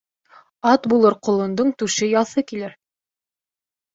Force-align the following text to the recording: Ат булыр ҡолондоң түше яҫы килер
Ат 0.69 0.87
булыр 0.93 1.15
ҡолондоң 1.27 1.69
түше 1.83 2.09
яҫы 2.13 2.45
килер 2.53 2.75